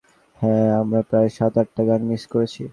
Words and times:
হ্যাঁ, 0.39 0.69
আমরা 0.81 1.01
প্রায় 1.09 1.29
সাত- 1.29 1.53
আটটা 1.61 1.81
গান 1.85 2.01
মিস 2.09 2.23
করেছি। 2.27 2.63